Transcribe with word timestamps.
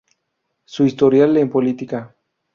Su 0.65 0.83
historial 0.87 1.37
en 1.37 1.51
política. 1.51 2.15